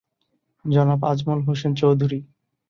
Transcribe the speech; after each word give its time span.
জনাব 0.65 1.01
আজমল 1.03 1.39
হোসেন 1.47 1.71
চৌধুরী। 1.75 2.19